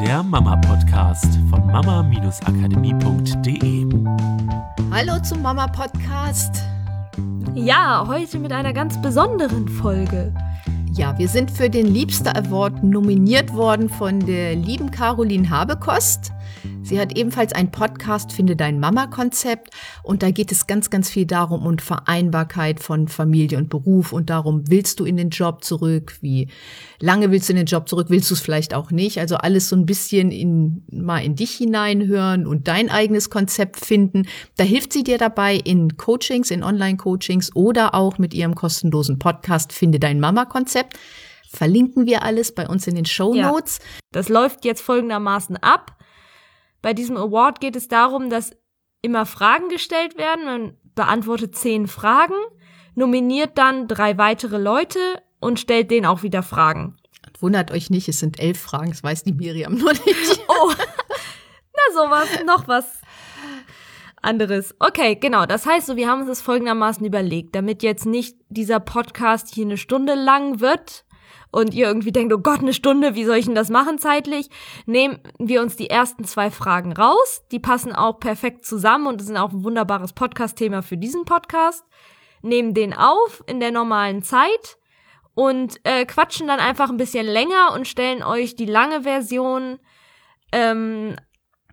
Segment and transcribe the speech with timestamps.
[0.00, 3.86] der Mama-Podcast von mama-akademie.de.
[4.90, 6.62] Hallo zum Mama-Podcast.
[7.54, 10.34] Ja, heute mit einer ganz besonderen Folge.
[10.92, 16.30] Ja, wir sind für den Liebster Award nominiert worden von der lieben Caroline Habekost.
[16.86, 19.70] Sie hat ebenfalls einen Podcast, Finde dein Mama-Konzept.
[20.04, 24.30] Und da geht es ganz, ganz viel darum und Vereinbarkeit von Familie und Beruf und
[24.30, 26.16] darum, willst du in den Job zurück?
[26.20, 26.46] Wie
[27.00, 28.06] lange willst du in den Job zurück?
[28.08, 29.18] Willst du es vielleicht auch nicht?
[29.18, 34.28] Also alles so ein bisschen in, mal in dich hineinhören und dein eigenes Konzept finden.
[34.56, 39.72] Da hilft sie dir dabei in Coachings, in Online-Coachings oder auch mit ihrem kostenlosen Podcast,
[39.72, 40.96] Finde dein Mama-Konzept
[41.48, 43.78] verlinken wir alles bei uns in den Show Notes.
[43.78, 43.84] Ja.
[44.12, 45.95] Das läuft jetzt folgendermaßen ab.
[46.86, 48.52] Bei diesem Award geht es darum, dass
[49.02, 50.44] immer Fragen gestellt werden.
[50.44, 52.36] Man beantwortet zehn Fragen,
[52.94, 55.00] nominiert dann drei weitere Leute
[55.40, 56.96] und stellt denen auch wieder Fragen.
[57.40, 60.40] Wundert euch nicht, es sind elf Fragen, das weiß die Miriam nur nicht.
[60.46, 63.00] Oh, na sowas, noch was
[64.22, 64.72] anderes.
[64.78, 65.44] Okay, genau.
[65.44, 69.64] Das heißt so, wir haben uns das folgendermaßen überlegt, damit jetzt nicht dieser Podcast hier
[69.64, 71.04] eine Stunde lang wird,
[71.56, 74.50] und ihr irgendwie denkt, oh Gott, eine Stunde, wie soll ich denn das machen zeitlich,
[74.84, 77.44] nehmen wir uns die ersten zwei Fragen raus.
[77.50, 81.82] Die passen auch perfekt zusammen und sind auch ein wunderbares Podcast-Thema für diesen Podcast.
[82.42, 84.76] Nehmen den auf in der normalen Zeit
[85.32, 89.78] und äh, quatschen dann einfach ein bisschen länger und stellen euch die lange Version
[90.52, 91.16] ähm,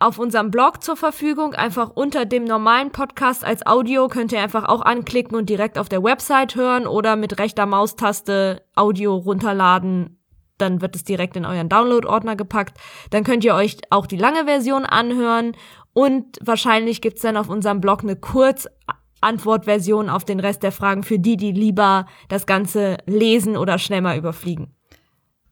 [0.03, 1.53] auf unserem Blog zur Verfügung.
[1.53, 5.89] Einfach unter dem normalen Podcast als Audio könnt ihr einfach auch anklicken und direkt auf
[5.89, 10.19] der Website hören oder mit rechter Maustaste Audio runterladen.
[10.57, 12.77] Dann wird es direkt in euren Download-Ordner gepackt.
[13.09, 15.55] Dann könnt ihr euch auch die lange Version anhören
[15.93, 21.19] und wahrscheinlich gibt's dann auf unserem Blog eine Kurzantwortversion auf den Rest der Fragen für
[21.19, 24.75] die, die lieber das Ganze lesen oder schnell mal überfliegen.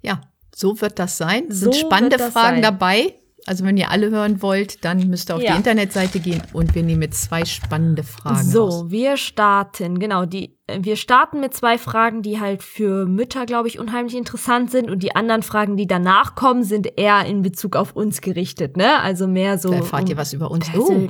[0.02, 0.22] Ja,
[0.54, 1.46] so wird das sein.
[1.50, 2.62] Es sind so spannende Fragen sein.
[2.62, 3.21] dabei.
[3.48, 5.52] Also wenn ihr alle hören wollt, dann müsst ihr auf ja.
[5.52, 8.44] die Internetseite gehen und wir nehmen jetzt zwei spannende Fragen.
[8.44, 8.86] So, raus.
[8.90, 13.80] wir starten, genau, die, wir starten mit zwei Fragen, die halt für Mütter, glaube ich,
[13.80, 17.96] unheimlich interessant sind und die anderen Fragen, die danach kommen, sind eher in Bezug auf
[17.96, 19.00] uns gerichtet, ne?
[19.00, 19.70] Also mehr so.
[19.70, 20.68] Da erfahrt um ihr was über uns.
[20.78, 21.10] Oh.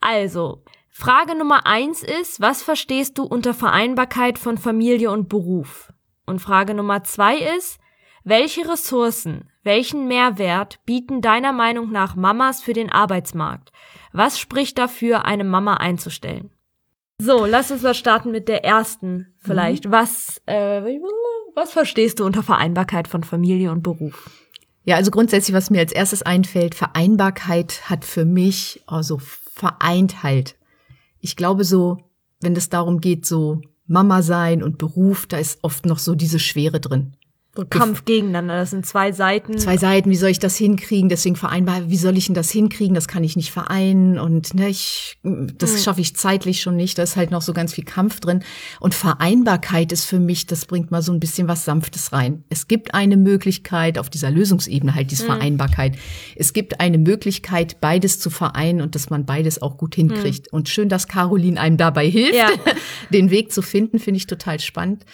[0.00, 5.92] also, Frage Nummer eins ist, was verstehst du unter Vereinbarkeit von Familie und Beruf?
[6.26, 7.80] Und Frage Nummer zwei ist,
[8.24, 13.70] welche Ressourcen, welchen Mehrwert bieten deiner Meinung nach Mamas für den Arbeitsmarkt?
[14.12, 16.50] Was spricht dafür, eine Mama einzustellen?
[17.18, 19.86] So, lass uns mal starten mit der ersten vielleicht.
[19.86, 19.92] Mhm.
[19.92, 20.82] Was, äh,
[21.54, 24.28] was verstehst du unter Vereinbarkeit von Familie und Beruf?
[24.84, 30.56] Ja, also grundsätzlich, was mir als erstes einfällt, Vereinbarkeit hat für mich also vereint halt.
[31.20, 31.98] Ich glaube so,
[32.40, 36.40] wenn es darum geht, so Mama sein und Beruf, da ist oft noch so diese
[36.40, 37.16] Schwere drin.
[37.54, 39.58] So Kampf gegeneinander, das sind zwei Seiten.
[39.58, 41.10] Zwei Seiten, wie soll ich das hinkriegen?
[41.10, 42.94] Deswegen vereinbar, wie soll ich denn das hinkriegen?
[42.94, 45.78] Das kann ich nicht vereinen und ne, ich, das mhm.
[45.78, 46.96] schaffe ich zeitlich schon nicht.
[46.96, 48.42] Da ist halt noch so ganz viel Kampf drin.
[48.80, 52.42] Und Vereinbarkeit ist für mich, das bringt mal so ein bisschen was Sanftes rein.
[52.48, 55.32] Es gibt eine Möglichkeit auf dieser Lösungsebene halt diese mhm.
[55.32, 55.98] Vereinbarkeit.
[56.34, 60.50] Es gibt eine Möglichkeit, beides zu vereinen und dass man beides auch gut hinkriegt.
[60.50, 60.56] Mhm.
[60.56, 62.48] Und schön, dass Caroline einem dabei hilft, ja.
[63.10, 65.04] den Weg zu finden, finde ich total spannend.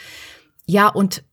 [0.66, 1.24] Ja, und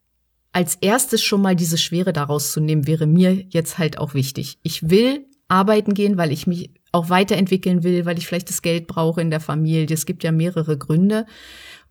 [0.56, 4.58] als erstes schon mal diese Schwere daraus zu nehmen, wäre mir jetzt halt auch wichtig.
[4.64, 8.88] Ich will arbeiten gehen, weil ich mich auch weiterentwickeln will, weil ich vielleicht das Geld
[8.88, 9.94] brauche in der Familie.
[9.94, 11.26] Es gibt ja mehrere Gründe.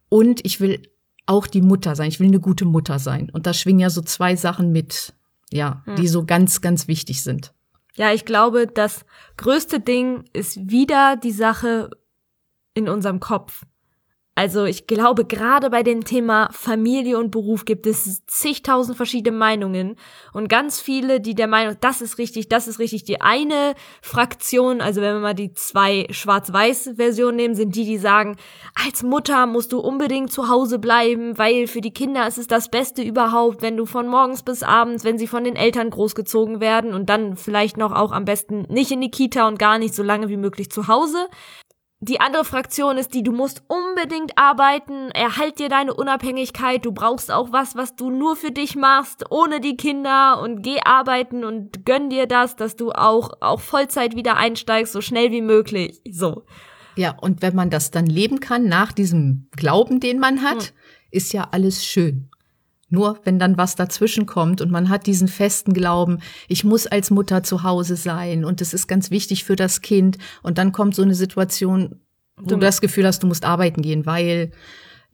[0.09, 0.81] Und ich will
[1.27, 2.09] auch die Mutter sein.
[2.09, 3.29] Ich will eine gute Mutter sein.
[3.29, 5.13] Und da schwingen ja so zwei Sachen mit,
[5.53, 5.97] ja, hm.
[5.97, 7.53] die so ganz, ganz wichtig sind.
[7.97, 9.05] Ja, ich glaube, das
[9.37, 11.91] größte Ding ist wieder die Sache
[12.73, 13.67] in unserem Kopf.
[14.37, 19.95] Also ich glaube, gerade bei dem Thema Familie und Beruf gibt es zigtausend verschiedene Meinungen
[20.33, 23.05] und ganz viele, die der Meinung, das ist richtig, das ist richtig.
[23.05, 28.37] Die eine Fraktion, also wenn wir mal die zwei Schwarz-Weiß-Versionen nehmen, sind die, die sagen,
[28.75, 32.71] als Mutter musst du unbedingt zu Hause bleiben, weil für die Kinder ist es das
[32.71, 36.93] Beste überhaupt, wenn du von morgens bis abends, wenn sie von den Eltern großgezogen werden
[36.93, 40.03] und dann vielleicht noch auch am besten nicht in die Kita und gar nicht so
[40.03, 41.29] lange wie möglich zu Hause.
[42.07, 47.33] Die andere Fraktion ist die, du musst unbedingt arbeiten, erhalt dir deine Unabhängigkeit, du brauchst
[47.33, 51.87] auch was, was du nur für dich machst, ohne die Kinder und geh arbeiten und
[51.87, 56.03] gönn dir das, dass du auch, auch Vollzeit wieder einsteigst, so schnell wie möglich.
[56.11, 56.45] So.
[56.95, 60.71] Ja, und wenn man das dann leben kann nach diesem Glauben, den man hat, hm.
[61.11, 62.29] ist ja alles schön.
[62.95, 67.11] Nur wenn dann was dazwischen kommt und man hat diesen festen Glauben, ich muss als
[67.11, 70.95] Mutter zu Hause sein und es ist ganz wichtig für das Kind und dann kommt
[70.95, 72.01] so eine Situation,
[72.37, 74.53] wo du, du das Gefühl hast, du musst arbeiten gehen, weil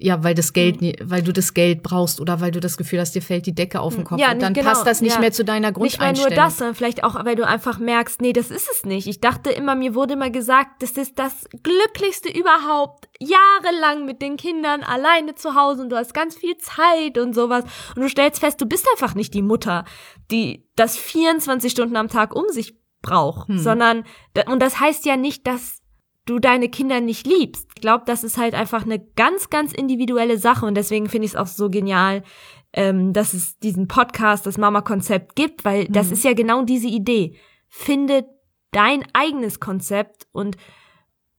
[0.02, 3.00] ja, weil das Geld, nie- weil du das Geld brauchst oder weil du das Gefühl
[3.00, 5.00] hast, dir fällt die Decke auf den Kopf Ja, und dann nicht- genau, passt das
[5.02, 5.20] nicht ja.
[5.20, 6.34] mehr zu deiner Nicht Grundeinstellung.
[6.34, 9.06] nur das, sondern vielleicht auch, weil du einfach merkst, nee, das ist es nicht.
[9.06, 14.36] Ich dachte immer, mir wurde immer gesagt, das ist das Glücklichste überhaupt, jahrelang mit den
[14.36, 17.64] Kindern alleine zu Hause und du hast ganz viel Zeit und sowas.
[17.94, 19.84] Und du stellst fest, du bist einfach nicht die Mutter,
[20.30, 23.58] die das 24 Stunden am Tag um sich braucht, Hm.
[23.58, 24.04] sondern,
[24.46, 25.79] und das heißt ja nicht, dass
[26.30, 27.68] du deine Kinder nicht liebst.
[27.74, 31.32] Ich glaube, das ist halt einfach eine ganz, ganz individuelle Sache und deswegen finde ich
[31.32, 32.22] es auch so genial,
[32.72, 36.12] ähm, dass es diesen Podcast, das Mama-Konzept gibt, weil das Mhm.
[36.12, 37.36] ist ja genau diese Idee.
[37.68, 38.26] Finde
[38.70, 40.56] dein eigenes Konzept und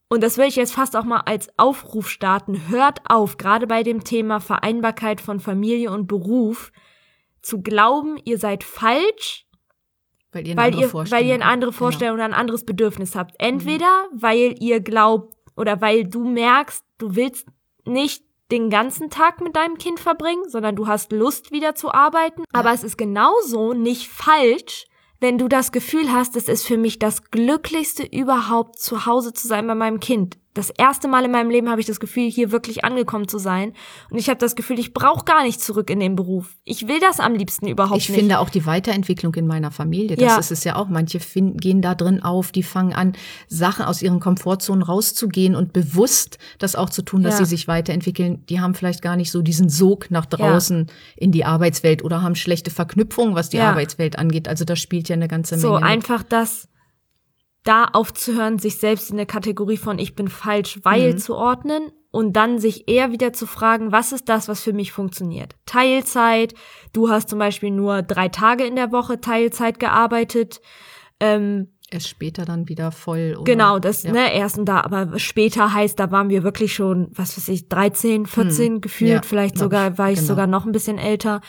[0.09, 2.67] und das will ich jetzt fast auch mal als Aufruf starten.
[2.67, 6.73] Hört auf, gerade bei dem Thema Vereinbarkeit von Familie und Beruf,
[7.41, 9.45] zu glauben, ihr seid falsch,
[10.31, 11.77] weil ihr, eine weil andere ihr, Vorstellung weil ihr eine andere Genau.
[11.77, 13.35] Vorstellung oder ein anderes Bedürfnis habt.
[13.39, 17.47] Entweder weil ihr glaubt oder weil du merkst, du willst
[17.85, 22.43] nicht den ganzen Tag mit deinem Kind verbringen, sondern du hast Lust wieder zu arbeiten.
[22.51, 24.85] Aber es ist genauso nicht falsch,
[25.21, 29.47] wenn du das Gefühl hast, es ist für mich das Glücklichste überhaupt, zu Hause zu
[29.47, 30.37] sein bei meinem Kind.
[30.53, 33.71] Das erste Mal in meinem Leben habe ich das Gefühl, hier wirklich angekommen zu sein.
[34.09, 36.57] Und ich habe das Gefühl, ich brauche gar nicht zurück in den Beruf.
[36.65, 38.17] Ich will das am liebsten überhaupt Ich nicht.
[38.19, 40.37] finde auch die Weiterentwicklung in meiner Familie, das Ja.
[40.37, 40.89] ist es ja auch.
[40.89, 43.13] Manche finden, gehen da drin auf, die fangen an,
[43.47, 47.45] Sachen aus ihren Komfortzonen rauszugehen und bewusst das auch zu tun, dass Ja.
[47.45, 48.45] sie sich weiterentwickeln.
[48.47, 52.35] Die haben vielleicht gar nicht so diesen Sog nach draußen in die Arbeitswelt oder haben
[52.35, 53.69] schlechte Verknüpfungen, was die Ja.
[53.69, 54.49] Arbeitswelt angeht.
[54.49, 55.79] Also da spielt ja eine ganze So Menge.
[55.81, 55.89] mit.
[55.89, 56.67] einfach das,
[57.63, 61.17] da aufzuhören, sich selbst in der Kategorie von ich bin falsch, weil Mhm.
[61.17, 64.91] zu ordnen und dann sich eher wieder zu fragen, was ist das, was für mich
[64.91, 65.55] funktioniert?
[65.65, 66.53] Teilzeit,
[66.93, 70.61] du hast zum Beispiel nur drei Tage in der Woche Teilzeit gearbeitet.
[71.19, 73.33] Ähm, Erst später dann wieder voll.
[73.35, 74.13] Oder, genau, das, ja.
[74.13, 77.67] ne, erst und da, aber später heißt, da waren wir wirklich schon, was weiß ich,
[77.67, 79.15] 13, 14 gefühlt, Hm.
[79.17, 80.27] Ja, vielleicht sogar, war ich genau.
[80.29, 81.41] sogar noch ein bisschen älter.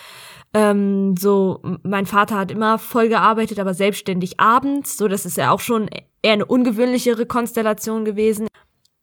[0.53, 5.51] Ähm, so, mein Vater hat immer voll gearbeitet, aber selbstständig abends, so, das ist ja
[5.51, 5.89] auch schon
[6.21, 8.47] eher eine ungewöhnlichere Konstellation gewesen.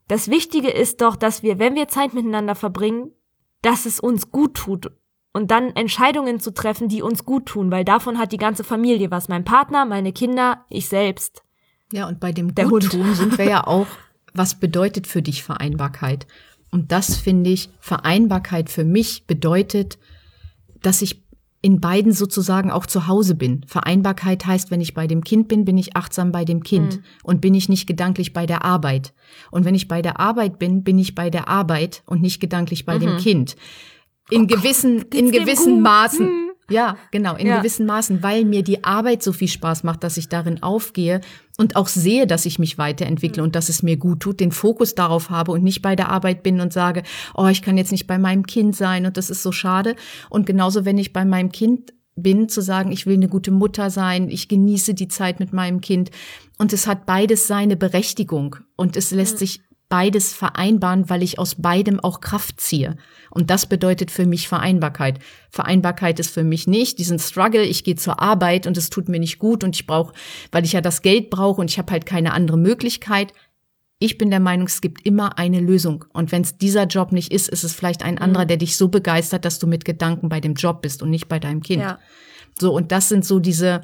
[0.07, 3.13] Das Wichtige ist doch, dass wir, wenn wir Zeit miteinander verbringen,
[3.63, 4.91] dass es uns gut tut
[5.33, 9.11] und dann Entscheidungen zu treffen, die uns gut tun, weil davon hat die ganze Familie
[9.11, 9.29] was.
[9.29, 11.43] Mein Partner, meine Kinder, ich selbst.
[11.93, 12.55] Ja, und bei dem.
[12.55, 13.87] Guttun sind wir ja auch,
[14.35, 16.27] was bedeutet für dich Vereinbarkeit?
[16.71, 19.99] Und das finde ich, Vereinbarkeit für mich bedeutet,
[20.83, 21.23] dass ich
[21.63, 23.65] in beiden sozusagen auch zu Hause bin.
[23.67, 27.41] Vereinbarkeit heißt, wenn ich bei dem Kind bin, bin ich achtsam bei dem Kind und
[27.41, 29.13] bin ich nicht gedanklich bei der Arbeit.
[29.51, 32.87] Und wenn ich bei der Arbeit bin, bin ich bei der Arbeit und nicht gedanklich
[32.87, 33.57] bei dem Kind.
[34.31, 35.83] In gewissen, in dem gewissen?
[35.83, 36.50] Maßen.
[36.71, 37.59] Ja, genau, in Ja.
[37.59, 41.21] gewissen Maßen, weil mir die Arbeit so viel Spaß macht, dass ich darin aufgehe
[41.59, 44.95] und auch sehe, dass ich mich weiterentwickle und dass es mir gut tut, den Fokus
[44.95, 47.03] darauf habe und nicht bei der Arbeit bin und sage,
[47.35, 49.97] oh, ich kann jetzt nicht bei meinem Kind sein und das ist so schade.
[50.31, 53.91] Und genauso, wenn ich bei meinem Kind bin, zu sagen, ich will eine gute Mutter
[53.91, 56.11] sein, ich genieße die Zeit mit meinem Kind.
[56.59, 61.57] Und es hat beides seine Berechtigung und es lässt sich beides vereinbaren, weil ich aus
[61.57, 62.97] beidem auch Kraft ziehe.
[63.29, 65.19] Und das bedeutet für mich Vereinbarkeit.
[65.51, 69.21] Vereinbarkeit ist für mich nicht diesen Struggle, ich gehe zur Arbeit und es tut mir
[69.21, 70.15] nicht gut und ich brauche,
[70.53, 73.35] weil ich ja das Geld brauche und ich habe halt keine andere Möglichkeit.
[73.99, 76.07] Ich bin der Meinung, es gibt immer eine Lösung.
[76.15, 78.89] Und wenn es dieser Job nicht ist, ist es vielleicht ein anderer, der dich so
[78.89, 81.83] begeistert, dass du mit Gedanken bei dem Job bist und nicht bei deinem Kind.
[81.83, 81.99] Ja.
[82.59, 83.83] So, und das sind so diese,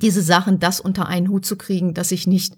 [0.00, 2.56] diese Sachen, das unter einen Hut zu kriegen, dass ich nicht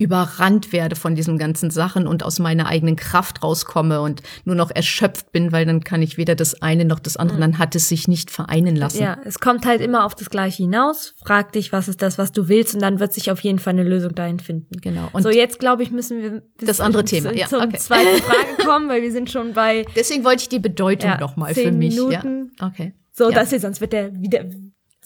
[0.00, 4.70] überrannt werde von diesen ganzen Sachen und aus meiner eigenen Kraft rauskomme und nur noch
[4.70, 7.88] erschöpft bin, weil dann kann ich weder das eine noch das andere, dann hat es
[7.90, 9.02] sich nicht vereinen lassen.
[9.02, 11.14] Ja, es kommt halt immer auf das Gleiche hinaus.
[11.22, 13.74] Frag dich, was ist das, was du willst, und dann wird sich auf jeden Fall
[13.74, 14.80] eine Lösung dahin finden.
[14.80, 15.10] Genau.
[15.12, 17.76] Und so, jetzt glaube ich, müssen wir Das andere zu- Thema, ja, zum okay.
[17.76, 21.36] zweiten Frage kommen, weil wir sind schon bei deswegen wollte ich die Bedeutung Ja, noch
[21.36, 21.94] mal für mich.
[21.94, 22.52] Minuten.
[22.58, 22.68] Ja.
[22.68, 22.94] Okay.
[23.12, 23.34] so, ja.
[23.38, 24.46] das hier, sonst wird der wieder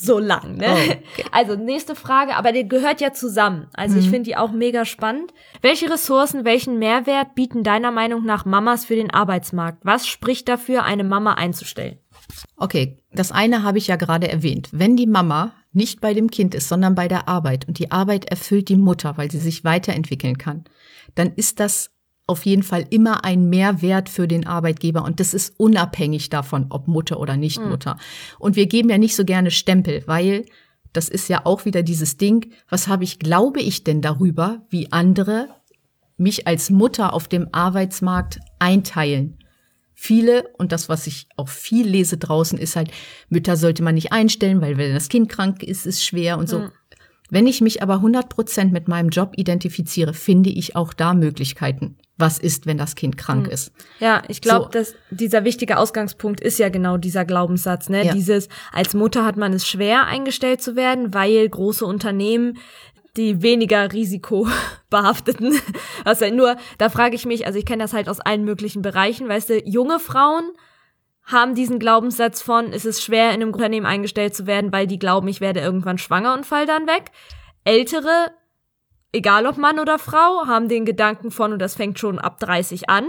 [0.05, 0.67] so lang, ne?
[0.69, 1.25] Oh, okay.
[1.33, 3.69] Also nächste Frage, aber der gehört ja zusammen.
[3.75, 4.01] Also Mhm.
[4.01, 5.33] ich finde die auch mega spannend.
[5.63, 9.79] Welche Ressourcen, welchen Mehrwert bieten deiner Meinung nach Mamas für den Arbeitsmarkt?
[9.85, 11.99] Was spricht dafür, eine Mama einzustellen?
[12.57, 14.69] Okay, das eine habe ich ja gerade erwähnt.
[14.73, 18.27] Wenn die Mama nicht bei dem Kind ist, sondern bei der Arbeit und die Arbeit
[18.27, 20.65] erfüllt die Mutter, weil sie sich weiterentwickeln kann,
[21.17, 21.91] dann ist das
[22.27, 26.89] auf jeden Fall immer ein Mehrwert für den Arbeitgeber und das ist unabhängig davon, ob
[26.89, 27.99] Mutter oder nicht Mutter.
[28.39, 30.47] Und wir geben ja nicht so gerne Stempel, weil
[30.95, 34.91] das ist ja auch wieder dieses Ding, was habe ich, glaube ich denn darüber, wie
[34.93, 35.49] andere
[36.17, 39.39] mich als Mutter auf dem Arbeitsmarkt einteilen?
[39.93, 42.91] Viele, und das, was ich auch viel lese draußen, ist halt,
[43.29, 46.69] Mütter sollte man nicht einstellen, weil wenn das Kind krank ist, ist schwer und so.
[47.31, 51.97] Wenn ich mich aber 100 Prozent mit meinem Job identifiziere, finde ich auch da Möglichkeiten.
[52.17, 53.53] Was ist, wenn das Kind krank Hm.
[53.53, 53.73] ist?
[53.99, 54.71] Ja, ich glaube, So.
[54.71, 58.07] dass dieser wichtige Ausgangspunkt ist ja genau dieser Glaubenssatz, ne?
[58.07, 58.13] Ja.
[58.13, 62.59] Dieses als Mutter hat man es schwer eingestellt zu werden, weil große Unternehmen
[63.17, 65.61] die weniger risikobehafteten,
[66.05, 68.83] was halt nur, da frage ich mich, also ich kenne das halt aus allen möglichen
[68.83, 70.45] Bereichen, weißt du, junge Frauen
[71.25, 74.99] haben diesen Glaubenssatz von, es ist schwer in einem Unternehmen eingestellt zu werden, weil die
[74.99, 77.13] glauben, ich werde irgendwann schwanger und fall dann weg.
[77.65, 78.31] Ältere
[79.15, 82.91] egal ob Mann oder Frau, haben den Gedanken von, und das fängt schon ab 30
[82.91, 83.07] an,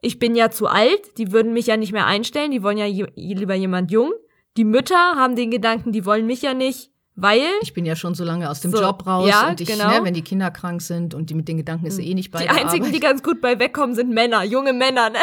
[0.00, 2.86] ich bin ja zu alt, die würden mich ja nicht mehr einstellen, die wollen ja
[2.86, 4.10] je, lieber jemand jung.
[4.56, 8.14] Die Mütter haben den Gedanken, die wollen mich ja nicht, weil Ich bin ja schon
[8.14, 9.88] so lange aus dem So, Job raus ja, und ich, genau.
[9.90, 12.40] ne, wenn die Kinder krank sind und die mit den Gedanken ist eh nicht bei
[12.42, 12.94] die einzigen, Arbeit.
[12.94, 15.18] die ganz gut bei wegkommen, sind Männer, junge Männer, ne?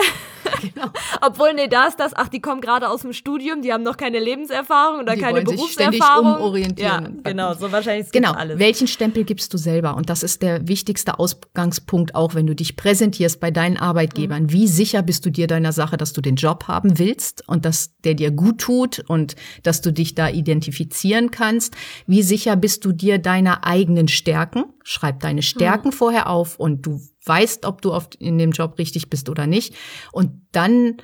[0.73, 0.87] Genau.
[1.21, 3.97] Obwohl, nee, da ist das, ach, die kommen gerade aus dem Studium, die haben noch
[3.97, 6.35] keine Lebenserfahrung oder Die keine wollen sich ständig Berufserfahrung.
[6.37, 7.21] umorientieren.
[7.23, 8.31] Ja, genau, so wahrscheinlich es Genau.
[8.31, 8.59] alles.
[8.59, 9.95] Welchen Stempel gibst du selber?
[9.95, 14.43] Und das ist der wichtigste Ausgangspunkt, auch wenn du dich präsentierst bei deinen Arbeitgebern.
[14.43, 14.51] Mhm.
[14.51, 17.95] Wie sicher bist du dir deiner Sache, dass du den Job haben willst und dass
[18.03, 21.75] der dir gut tut und dass du dich da identifizieren kannst?
[22.07, 24.65] Wie sicher bist du dir deiner eigenen Stärken?
[24.83, 29.09] Schreib deine Stärken vorher auf und du weißt, ob du auf, in dem Job richtig
[29.09, 29.73] bist oder nicht.
[30.11, 30.97] Und dann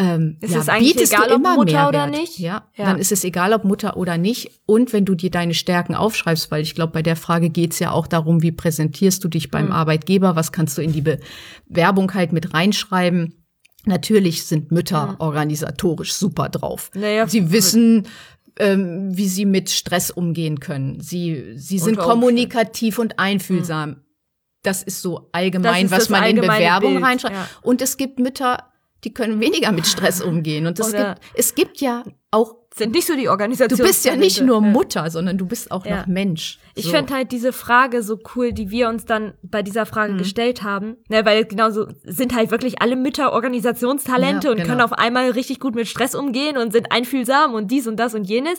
[0.00, 1.88] ähm, Ist ja, es eigentlich egal, ob Mutter Mehrwert.
[1.88, 2.38] oder nicht?
[2.38, 2.84] Ja, Ja.
[2.86, 4.60] dann ist es egal, ob Mutter oder nicht.
[4.64, 7.90] Und wenn du dir deine Stärken aufschreibst, weil ich glaube, bei der Frage geht's ja
[7.90, 9.72] auch darum, wie präsentierst du dich beim Mhm.
[9.72, 11.02] Arbeitgeber, was kannst du in die
[11.68, 13.44] Bewerbung halt mit reinschreiben.
[13.86, 16.90] Natürlich sind Mütter organisatorisch super drauf.
[16.94, 17.00] Mhm.
[17.00, 18.06] Naja, sie wissen,
[18.60, 21.00] ähm, wie sie mit Stress umgehen können.
[21.00, 23.96] Sie, sie sind kommunikativ und einfühlsam.
[24.62, 27.34] Das ist so allgemein, ist was man in Bewerbung reinschreibt.
[27.34, 27.48] ja.
[27.62, 28.64] Und es gibt Mütter,
[29.04, 30.66] die können weniger mit Stress umgehen.
[30.66, 33.78] Und es gibt, es gibt ja auch, sind nicht so die du Organisation.
[33.86, 35.98] bist ja nicht nur Mutter, sondern du bist auch Ja.
[36.00, 36.58] noch Mensch.
[36.74, 36.90] Ich So.
[36.90, 40.18] finde halt diese Frage so cool, die wir uns dann bei dieser Frage Mhm.
[40.18, 40.96] gestellt haben.
[41.08, 44.68] Ne, weil genauso sind halt wirklich alle Mütter Organisationstalente Ja, und genau.
[44.68, 48.14] können auf einmal richtig gut mit Stress umgehen und sind einfühlsam und dies und das
[48.14, 48.58] und jenes.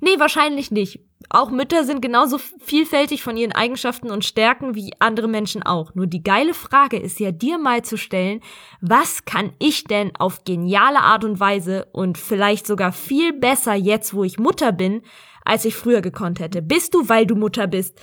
[0.00, 1.00] Nee, wahrscheinlich nicht.
[1.28, 5.94] Auch Mütter sind genauso vielfältig von ihren Eigenschaften und Stärken wie andere Menschen auch.
[5.94, 8.40] Nur die geile Frage ist ja dir mal zu stellen,
[8.80, 14.14] was kann ich denn auf geniale Art und Weise und vielleicht sogar viel besser jetzt,
[14.14, 15.02] wo ich Mutter bin,
[15.44, 16.62] als ich früher gekonnt hätte?
[16.62, 18.00] Bist du, weil du Mutter bist,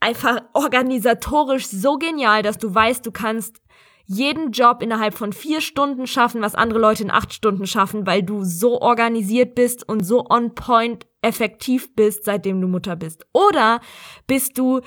[0.00, 3.60] einfach organisatorisch so genial, dass du weißt, du kannst
[4.08, 8.22] jeden Job innerhalb von vier Stunden schaffen, was andere Leute in acht Stunden schaffen, weil
[8.22, 13.26] du so organisiert bist und so on point effektiv bist, seitdem du Mutter bist.
[13.34, 13.80] Oder
[14.26, 14.80] bist du,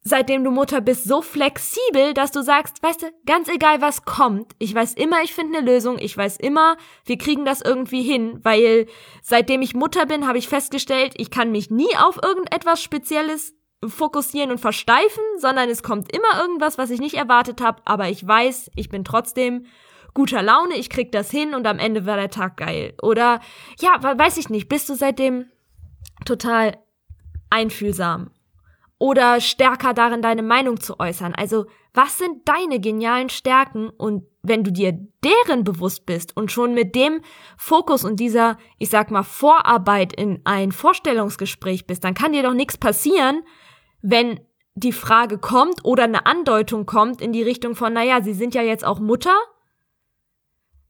[0.00, 4.52] seitdem du Mutter bist, so flexibel, dass du sagst, weißt du, ganz egal was kommt,
[4.58, 8.40] ich weiß immer, ich finde eine Lösung, ich weiß immer, wir kriegen das irgendwie hin,
[8.44, 8.86] weil
[9.22, 13.54] seitdem ich Mutter bin, habe ich festgestellt, ich kann mich nie auf irgendetwas Spezielles
[13.88, 18.26] fokussieren und versteifen, sondern es kommt immer irgendwas, was ich nicht erwartet habe, aber ich
[18.26, 19.66] weiß, ich bin trotzdem
[20.14, 22.94] guter Laune, ich krieg das hin und am Ende war der Tag geil.
[23.02, 23.40] Oder
[23.80, 25.46] ja, we- weiß ich nicht, bist du seitdem
[26.24, 26.78] total
[27.50, 28.30] einfühlsam
[28.98, 31.34] oder stärker darin, deine Meinung zu äußern.
[31.34, 33.88] Also, was sind deine genialen Stärken?
[33.88, 37.20] Und wenn du dir deren bewusst bist und schon mit dem
[37.56, 42.54] Fokus und dieser, ich sag mal, Vorarbeit in ein Vorstellungsgespräch bist, dann kann dir doch
[42.54, 43.42] nichts passieren,
[44.06, 44.38] wenn
[44.74, 48.60] die Frage kommt oder eine Andeutung kommt in die Richtung von, naja, sie sind ja
[48.62, 49.34] jetzt auch Mutter.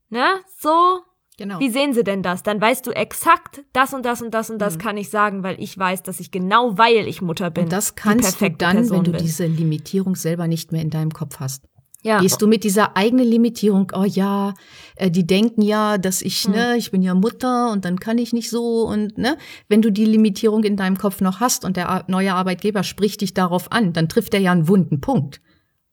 [0.09, 0.25] Ne?
[0.59, 0.99] So,
[1.37, 1.59] Genau.
[1.59, 2.43] wie sehen sie denn das?
[2.43, 5.59] Dann weißt du exakt, das und das und das und das kann ich sagen, weil
[5.61, 7.63] ich weiß, dass ich genau, weil ich Mutter bin.
[7.63, 7.65] Mhm.
[7.67, 9.21] und das die kannst du dann, Person wenn du bin.
[9.21, 11.65] diese Limitierung selber nicht mehr in deinem Kopf hast.
[12.05, 12.19] Ja.
[12.21, 14.53] Gehst du mit dieser eigenen Limitierung, oh ja,
[14.95, 16.51] äh, die denken ja, dass ich, Hm.
[16.53, 19.91] ne, ich bin ja Mutter und dann kann ich nicht so und ne, wenn du
[19.91, 23.91] die Limitierung in deinem Kopf noch hast und der neue Arbeitgeber spricht dich darauf an,
[23.91, 25.41] dann trifft er ja einen wunden Punkt.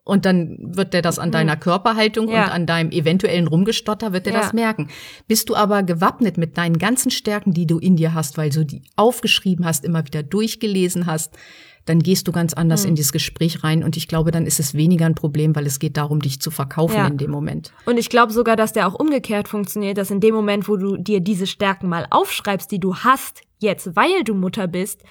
[0.05, 2.35] Und dann wird der das an deiner Körperhaltung Hm.
[2.35, 2.45] Ja.
[2.47, 4.41] und an deinem eventuellen Rumgestotter, wird er Ja.
[4.41, 4.89] das merken.
[5.29, 8.65] Bist du aber gewappnet mit deinen ganzen Stärken, die du in dir hast, weil du
[8.65, 11.37] die aufgeschrieben hast, immer wieder durchgelesen hast,
[11.85, 14.75] dann gehst du ganz anders in dieses Gespräch rein und ich glaube, dann ist es
[14.75, 17.07] weniger ein Problem, weil es geht darum, dich zu verkaufen Ja.
[17.09, 17.73] in dem Moment.
[17.87, 20.97] Und ich glaube sogar, dass der auch umgekehrt funktioniert, dass in dem Moment, wo du
[20.97, 25.03] dir diese Stärken mal aufschreibst, die du hast, jetzt, weil du Mutter bist,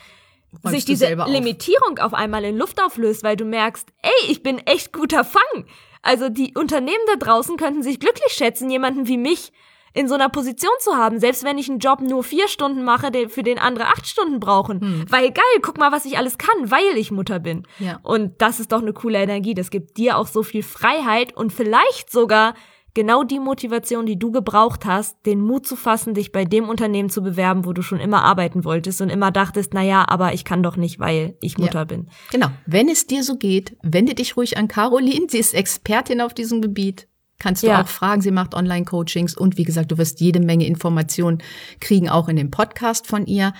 [0.63, 1.30] Räumst sich diese auf.
[1.30, 5.66] Limitierung auf einmal in Luft auflöst, weil du merkst, ey, ich bin echt guter Fang.
[6.01, 9.51] Also die Unternehmen da draußen könnten sich glücklich schätzen, jemanden wie mich
[9.93, 13.12] in so einer Position zu haben, selbst wenn ich einen Job nur vier Stunden mache,
[13.29, 14.79] für den andere acht Stunden brauchen.
[14.81, 15.05] Hm.
[15.10, 17.63] Weil geil, guck mal, was ich alles kann, weil ich Mutter bin.
[17.79, 18.00] Ja.
[18.03, 19.53] Und das ist doch eine coole Energie.
[19.53, 22.53] Das gibt dir auch so viel Freiheit und vielleicht sogar
[22.93, 27.10] genau die Motivation, die du gebraucht hast, den Mut zu fassen, dich bei dem Unternehmen
[27.10, 30.43] zu bewerben, wo du schon immer arbeiten wolltest und immer dachtest, na ja, aber ich
[30.43, 31.86] kann doch nicht, weil ich Mutter Ja.
[31.86, 32.10] bin.
[32.31, 32.48] Genau.
[32.65, 35.27] Wenn es dir so geht, wende dich ruhig an Caroline.
[35.29, 37.07] Sie ist Expertin auf diesem Gebiet.
[37.41, 37.81] Kannst du Ja.
[37.81, 38.21] auch fragen.
[38.21, 41.39] Sie macht Online-Coachings und wie gesagt, du wirst jede Menge Informationen
[41.79, 43.53] kriegen, auch in dem Podcast von ihr.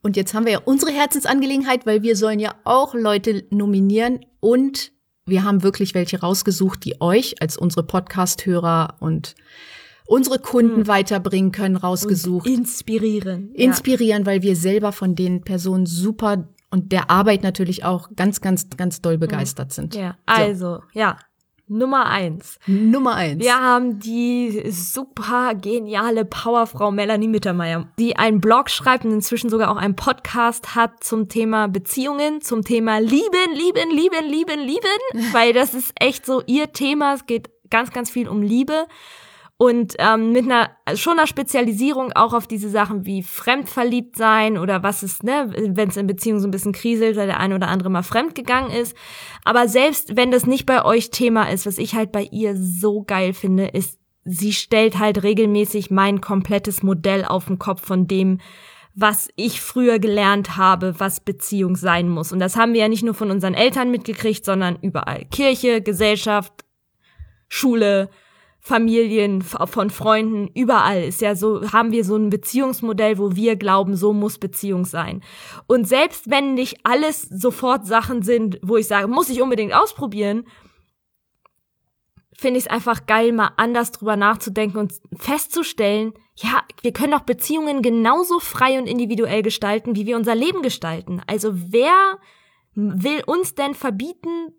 [0.00, 4.90] Und jetzt haben wir ja unsere Herzensangelegenheit, weil wir sollen ja auch Leute nominieren und
[5.26, 9.34] wir haben wirklich welche rausgesucht, die euch als unsere Podcast-Hörer und
[10.06, 13.52] unsere Kunden weiterbringen können, rausgesucht Inspirieren.
[13.52, 18.68] inspirieren, weil wir selber von den Personen super und der Arbeit natürlich auch ganz, ganz,
[18.78, 19.94] ganz doll begeistert sind.
[19.94, 20.00] ja.
[20.02, 20.14] ja.
[20.24, 21.18] Also, ja.
[21.66, 22.58] Nummer eins.
[22.66, 23.42] Nummer eins.
[23.42, 29.70] Wir haben die super geniale Powerfrau Melanie Mittermeier, die einen Blog schreibt und inzwischen sogar
[29.70, 35.54] auch einen Podcast hat zum Thema Beziehungen, zum Thema Lieben, Lieben, Lieben, Lieben, Lieben, weil
[35.54, 37.14] das ist echt so ihr Thema.
[37.14, 38.86] Es geht ganz, ganz viel um Liebe
[39.56, 44.82] und ähm, mit einer schon einer Spezialisierung auch auf diese Sachen wie fremdverliebt sein oder
[44.82, 47.68] was ist, ne, wenn es in Beziehungen so ein bisschen kriselt, weil der eine oder
[47.68, 48.96] andere mal fremd gegangen ist.
[49.44, 53.04] Aber selbst wenn das nicht bei euch Thema ist, was ich halt bei ihr so
[53.04, 58.40] geil finde, ist, sie stellt halt regelmäßig mein komplettes Modell auf den Kopf von dem,
[58.94, 62.32] was ich früher gelernt habe, was Beziehung sein muss.
[62.32, 65.26] Und das haben wir ja nicht nur von unseren Eltern mitgekriegt, sondern überall.
[65.30, 66.52] Kirche, Gesellschaft,
[67.48, 68.08] Schule,
[68.66, 73.94] Familien, von Freunden, überall ist ja so, haben wir so ein Beziehungsmodell, wo wir glauben,
[73.94, 75.22] so muss Beziehung sein.
[75.66, 80.46] Und selbst wenn nicht alles sofort Sachen sind, wo ich sage, muss ich unbedingt ausprobieren,
[82.32, 87.20] finde ich es einfach geil, mal anders drüber nachzudenken und festzustellen, ja, wir können doch
[87.20, 91.20] Beziehungen genauso frei und individuell gestalten, wie wir unser Leben gestalten.
[91.26, 92.18] Also wer
[92.74, 94.54] will uns denn verbieten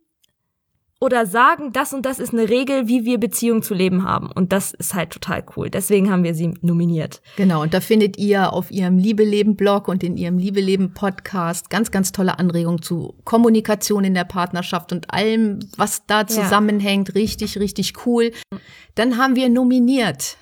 [0.99, 4.31] oder sagen, das und das ist eine Regel, wie wir Beziehungen zu leben haben?
[4.31, 5.69] Und das ist halt total cool.
[5.69, 7.21] Deswegen haben wir sie nominiert.
[7.35, 12.39] Genau, und da findet ihr auf ihrem Liebeleben-Blog und in ihrem Liebeleben-Podcast ganz, ganz tolle
[12.39, 17.13] Anregungen zu Kommunikation in der Partnerschaft und allem, was da zusammenhängt.
[17.13, 18.31] Richtig, richtig cool.
[18.95, 20.37] Dann haben wir nominiert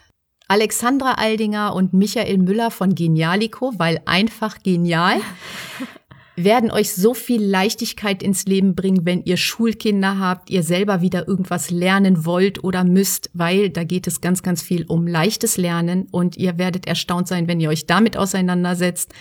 [0.48, 5.18] Alexandra Aldinger und Michael Müller von Genialico, weil einfach genial.
[6.36, 11.28] werden euch so viel Leichtigkeit ins Leben bringen, wenn ihr Schulkinder habt, ihr selber wieder
[11.28, 16.08] irgendwas lernen wollt oder müsst, weil da geht es ganz, ganz viel um leichtes Lernen
[16.12, 19.14] und ihr werdet erstaunt sein, wenn ihr euch damit auseinandersetzt.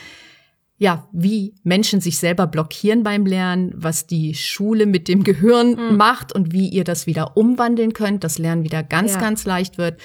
[0.79, 6.35] Ja, wie Menschen sich selber blockieren beim Lernen, was die Schule mit dem Gehirn macht
[6.35, 9.21] und wie ihr das wieder umwandeln könnt, das Lernen wieder ganz, Ja.
[9.21, 10.01] ganz leicht wird.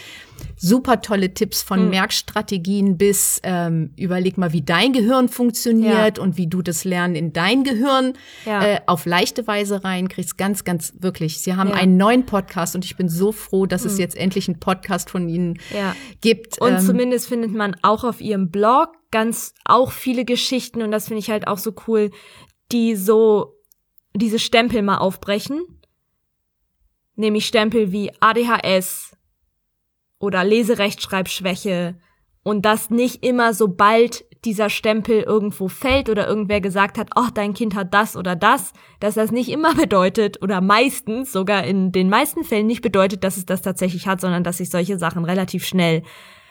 [0.56, 1.90] Super tolle Tipps von Mhm.
[1.92, 7.34] Merkstrategien bis ähm, überleg mal, wie dein Gehirn funktioniert und wie du das Lernen in
[7.34, 8.14] dein Gehirn
[8.46, 8.64] Ja.
[8.64, 10.38] äh, auf leichte Weise reinkriegst.
[10.38, 11.40] Ganz, ganz wirklich.
[11.42, 11.76] Sie haben Ja.
[11.76, 11.82] Mhm.
[11.82, 15.30] einen neuen Podcast und ich bin so froh, dass es jetzt endlich einen Podcast von
[15.30, 15.96] Ihnen Ja.
[16.22, 16.60] gibt.
[16.62, 21.08] Und Ähm, zumindest findet man auch auf ihrem Blog ganz auch viele Geschichten und das
[21.08, 22.12] finde ich halt auch so cool,
[22.72, 23.54] die so
[24.16, 25.62] diese Stempel mal aufbrechen.
[27.16, 29.16] Nämlich Stempel wie ADHS
[30.20, 31.96] oder Leserechtschreibschwäche
[32.44, 37.54] und das nicht immer sobald dieser Stempel irgendwo fällt oder irgendwer gesagt hat, oh, dein
[37.54, 42.10] Kind hat das oder das, dass das nicht immer bedeutet oder meistens, sogar in den
[42.10, 45.66] meisten Fällen nicht bedeutet, dass es das tatsächlich hat, sondern dass sich solche Sachen relativ
[45.66, 46.04] schnell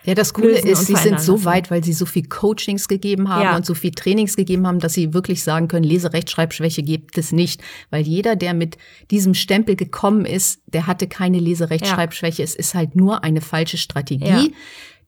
[0.07, 3.42] Ja, das Coole ist, sie sind so weit, weil sie so viel Coachings gegeben haben
[3.42, 3.57] Ja.
[3.57, 7.61] und so viel Trainings gegeben haben, dass sie wirklich sagen können, Leserechtschreibschwäche gibt es nicht.
[7.90, 8.79] Weil jeder, der mit
[9.11, 12.42] diesem Stempel gekommen ist, der hatte keine Leserechtschreibschwäche.
[12.42, 14.45] Es ist halt nur eine falsche Strategie, Ja.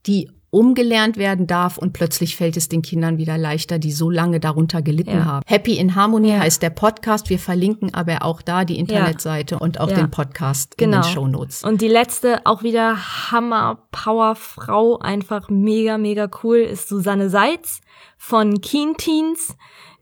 [0.07, 4.41] die umgelernt werden darf und plötzlich fällt es den Kindern wieder leichter, die so lange
[4.41, 5.25] darunter gelitten Ja.
[5.25, 5.43] haben.
[5.47, 7.29] Happy in Harmony heißt der Podcast.
[7.29, 9.97] Wir verlinken aber auch da die Internetseite und auch Ja.
[9.97, 10.97] den Podcast Genau.
[10.99, 11.65] in den Shownotes.
[11.65, 12.97] Und die letzte, auch wieder
[13.31, 17.81] Hammer, Power Frau, einfach mega, mega cool, ist Susanne Seitz
[18.17, 19.55] von Keen Teens.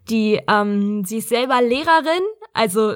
[0.09, 2.93] Die, ähm, sie ist selber Lehrerin, also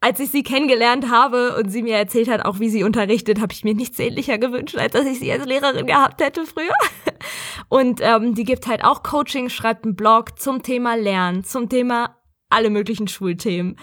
[0.00, 3.52] als ich sie kennengelernt habe und sie mir erzählt hat, auch wie sie unterrichtet, habe
[3.52, 6.74] ich mir nichts ähnlicher gewünscht, als dass ich sie als Lehrerin gehabt hätte früher.
[7.68, 12.16] Und ähm, die gibt halt auch Coaching, schreibt einen Blog zum Thema Lernen, zum Thema
[12.50, 13.76] alle möglichen Schulthemen.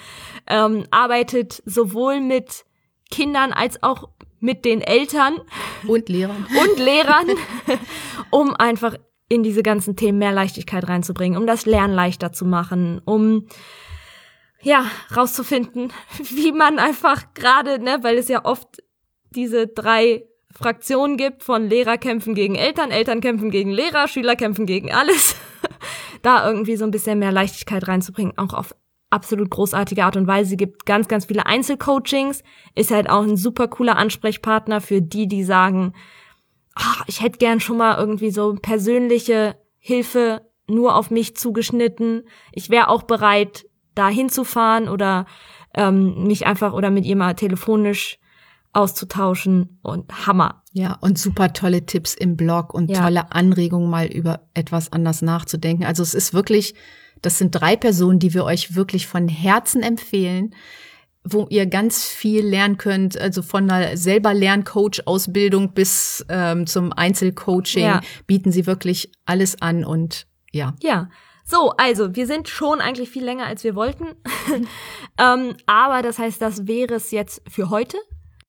[0.47, 2.63] Ähm, arbeitet sowohl mit
[3.11, 5.39] Kindern als auch mit den Eltern
[5.87, 6.35] Und Lehrer.
[6.61, 7.27] und Lehrern,
[8.29, 8.95] um einfach
[9.29, 13.47] in diese ganzen Themen mehr Leichtigkeit reinzubringen, um das Lernen leichter zu machen, um
[14.63, 15.93] ja, rauszufinden,
[16.29, 18.81] wie man einfach gerade, ne, weil es ja oft
[19.31, 24.65] diese drei Fraktionen gibt von Lehrer kämpfen gegen Eltern, Eltern kämpfen gegen Lehrer, Schüler kämpfen
[24.65, 25.35] gegen alles,
[26.21, 28.75] da irgendwie so ein bisschen mehr Leichtigkeit reinzubringen, auch auf
[29.09, 30.51] absolut großartige Art und Weise.
[30.51, 32.43] Sie gibt ganz, ganz viele Einzelcoachings,
[32.75, 35.93] ist halt auch ein super cooler Ansprechpartner für die, die sagen,
[36.75, 42.23] ach, ich hätte gern schon mal irgendwie so persönliche Hilfe nur auf mich zugeschnitten.
[42.51, 45.25] Ich wäre auch bereit, da hinzufahren oder
[45.75, 48.19] ähm, mich einfach oder mit ihr mal telefonisch
[48.73, 50.63] auszutauschen und Hammer.
[50.73, 53.01] Ja, und super tolle Tipps im Blog und Ja.
[53.03, 55.85] tolle Anregungen, mal über etwas anders nachzudenken.
[55.85, 56.73] Also es ist wirklich,
[57.21, 60.55] das sind drei Personen, die wir euch wirklich von Herzen empfehlen,
[61.23, 67.83] wo ihr ganz viel lernen könnt, also von einer selber Lerncoach-Ausbildung bis ähm, zum Einzelcoaching
[67.83, 68.01] Ja.
[68.27, 70.73] bieten sie wirklich alles an und ja.
[70.81, 71.09] Ja.
[71.43, 74.15] So, also, wir sind schon eigentlich viel länger, als wir wollten.
[75.19, 77.97] ähm, aber das heißt, das wäre es jetzt für heute.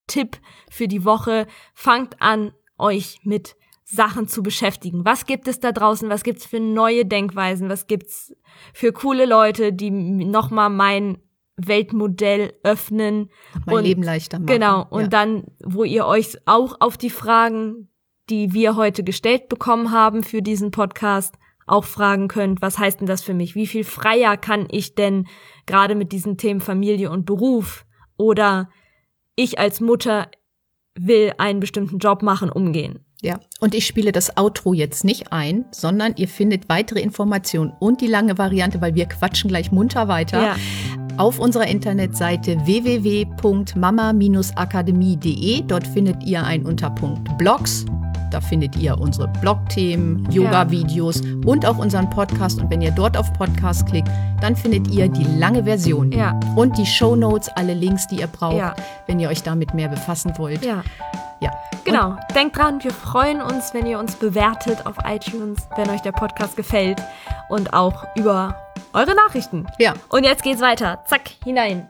[0.07, 0.37] Tipp
[0.69, 1.47] für die Woche.
[1.73, 5.05] Fangt an, euch mit Sachen zu beschäftigen.
[5.05, 6.09] Was gibt es da draußen?
[6.09, 7.69] Was gibt's für neue Denkweisen?
[7.69, 8.33] Was gibt's
[8.73, 11.19] für coole Leute, die nochmal mein
[11.57, 13.29] Weltmodell öffnen?
[13.65, 14.47] Mein Und- Leben leichter machen.
[14.47, 14.85] Genau.
[14.89, 15.07] Und ja.
[15.07, 17.89] dann, wo ihr euch auch auf die Fragen,
[18.29, 23.07] die wir heute gestellt bekommen haben für diesen Podcast, auch fragen könnt, was heißt denn
[23.07, 23.55] das für mich?
[23.55, 25.27] Wie viel freier kann ich denn
[25.65, 27.85] gerade mit diesen Themen Familie und Beruf
[28.17, 28.69] oder
[29.35, 30.27] ich als Mutter
[30.97, 32.99] will einen bestimmten Job machen, umgehen?
[33.21, 38.01] Ja, und ich spiele das Outro jetzt nicht ein, sondern ihr findet weitere Informationen und
[38.01, 40.55] die lange Variante, weil wir quatschen gleich munter weiter, Ja.
[41.17, 45.61] auf unserer Internetseite www.mama-akademie.de.
[45.63, 47.85] Dort findet ihr einen Unterpunkt Blogs.
[48.31, 52.59] Da findet ihr unsere Blogthemen, Yoga-Videos und auch unseren Podcast.
[52.59, 54.09] Und wenn ihr dort auf Podcast klickt,
[54.41, 56.11] dann findet ihr die lange Version.
[56.11, 56.37] Ja.
[56.55, 58.75] Und die Shownotes, alle Links, die ihr braucht, Ja.
[59.07, 60.63] wenn ihr euch damit mehr befassen wollt.
[60.65, 60.83] Ja.
[61.41, 61.51] Ja.
[61.83, 62.17] Genau.
[62.33, 66.55] Denkt dran, wir freuen uns, wenn ihr uns bewertet auf iTunes, wenn euch der Podcast
[66.55, 67.01] gefällt
[67.49, 68.55] und auch über
[68.93, 69.67] eure Nachrichten.
[69.77, 69.93] Ja.
[70.09, 70.99] Und jetzt geht's weiter.
[71.05, 71.87] Zack, hinein.